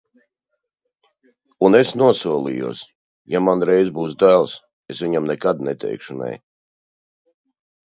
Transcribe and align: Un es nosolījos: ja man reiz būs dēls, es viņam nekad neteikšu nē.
Un 1.67 1.77
es 1.79 1.91
nosolījos: 2.03 2.81
ja 3.35 3.43
man 3.49 3.67
reiz 3.71 3.93
būs 3.99 4.17
dēls, 4.25 4.57
es 4.95 5.05
viņam 5.05 5.31
nekad 5.35 5.65
neteikšu 5.71 6.19
nē. 6.25 6.33